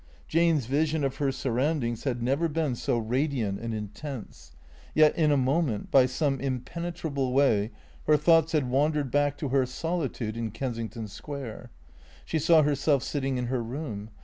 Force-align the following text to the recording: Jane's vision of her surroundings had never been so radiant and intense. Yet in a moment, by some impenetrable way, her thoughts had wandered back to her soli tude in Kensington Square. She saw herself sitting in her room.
Jane's 0.27 0.65
vision 0.65 1.03
of 1.03 1.17
her 1.17 1.31
surroundings 1.31 2.05
had 2.05 2.23
never 2.23 2.47
been 2.49 2.73
so 2.73 2.97
radiant 2.97 3.59
and 3.59 3.71
intense. 3.71 4.51
Yet 4.95 5.15
in 5.15 5.29
a 5.31 5.37
moment, 5.37 5.91
by 5.91 6.07
some 6.07 6.39
impenetrable 6.39 7.33
way, 7.33 7.69
her 8.07 8.17
thoughts 8.17 8.53
had 8.53 8.67
wandered 8.71 9.11
back 9.11 9.37
to 9.37 9.49
her 9.49 9.67
soli 9.67 10.09
tude 10.09 10.37
in 10.37 10.49
Kensington 10.49 11.07
Square. 11.07 11.69
She 12.25 12.39
saw 12.39 12.63
herself 12.63 13.03
sitting 13.03 13.37
in 13.37 13.45
her 13.45 13.61
room. 13.61 14.09